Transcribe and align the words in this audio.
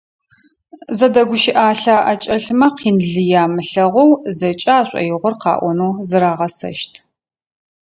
Зэдэгущыӏалъэ 0.97 1.95
аӏэкӏэлъмэ, 2.11 2.67
къин 2.77 2.97
лые 3.11 3.37
амылъэгъоу 3.45 4.11
зэкӏэ 4.37 4.73
ашӏоигъор 4.81 5.35
къаӏонэу 5.41 5.93
зырагъэсэщт. 6.09 6.93